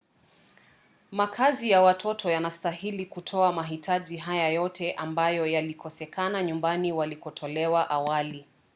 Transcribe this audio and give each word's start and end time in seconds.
makazi 1.11 1.69
ya 1.69 1.81
watoto 1.81 2.31
yanastahili 2.31 3.05
kutoa 3.05 3.53
mahitaji 3.53 4.17
haya 4.17 4.49
yote 4.49 4.93
ambayo 4.93 5.45
yalikosekana 5.47 6.43
nyumbani 6.43 6.91
walikotolewa 6.91 7.89
awali 7.89 8.47